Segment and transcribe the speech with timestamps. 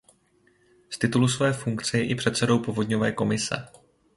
[0.89, 3.67] Z titulu své funkce je i předsedou Povodňové komise.